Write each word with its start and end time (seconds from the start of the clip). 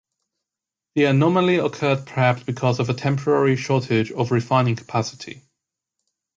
The 0.95 1.03
anomaly 1.05 1.57
occurred 1.57 2.07
perhaps 2.07 2.41
because 2.41 2.79
of 2.79 2.89
a 2.89 2.93
temporary 2.95 3.55
shortage 3.55 4.11
of 4.13 4.31
refining 4.31 4.75
capacity. 4.75 5.43